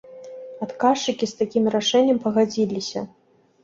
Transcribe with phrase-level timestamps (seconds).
[0.67, 3.09] Адказчыкі з такім рашэннем пагадзіліся.